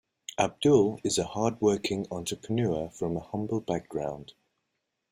Abdul 0.39 0.99
is 1.03 1.19
a 1.19 1.25
hard 1.25 1.61
working 1.61 2.07
entrepreneur 2.09 2.89
from 2.89 3.15
a 3.15 3.19
humble 3.19 3.59
background. 3.61 4.33